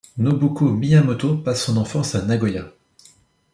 Nobuko 0.17 0.63
Miyamoto 0.65 1.37
passe 1.43 1.61
son 1.65 1.77
enfance 1.77 2.15
à 2.15 2.23
Nagoya. 2.25 2.65